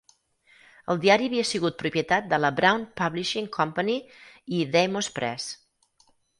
El 0.93 1.01
diari 1.03 1.27
havia 1.29 1.43
sigut 1.49 1.77
propietat 1.83 2.33
de 2.33 2.41
la 2.41 2.51
Brown 2.61 2.87
Publishing 3.03 3.53
Company 3.61 3.95
i 4.01 4.65
d'Amos 4.73 5.15
Press. 5.21 5.51